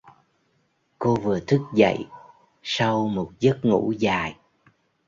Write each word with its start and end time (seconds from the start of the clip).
Cô 0.99 1.15
vừa 1.15 1.39
thức 1.39 1.61
dậy 1.73 2.07
sau 2.63 3.07
một 3.07 3.31
giấc 3.39 3.65
ngủ 3.65 3.93
dài 3.99 4.35